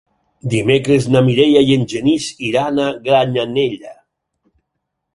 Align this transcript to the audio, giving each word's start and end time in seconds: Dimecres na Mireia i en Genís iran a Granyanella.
Dimecres 0.53 1.05
na 1.15 1.21
Mireia 1.27 1.61
i 1.69 1.77
en 1.81 1.85
Genís 1.93 2.31
iran 2.49 2.83
a 2.89 2.91
Granyanella. 3.07 3.97